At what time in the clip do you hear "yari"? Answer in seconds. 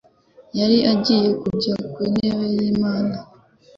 0.59-0.77